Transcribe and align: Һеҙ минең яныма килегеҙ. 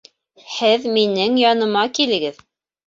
Һеҙ 0.53 0.89
минең 0.95 1.39
яныма 1.43 1.87
килегеҙ. 2.01 2.47